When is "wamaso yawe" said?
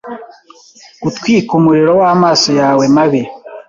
2.01-2.83